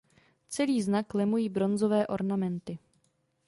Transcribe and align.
Celý 0.49 0.81
znak 0.81 1.13
lemují 1.13 1.49
bronzové 1.49 2.07
ornamenty. 2.07 2.79